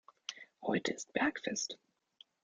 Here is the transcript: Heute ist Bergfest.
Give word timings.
Heute 0.63 0.93
ist 0.95 1.13
Bergfest. 1.13 1.77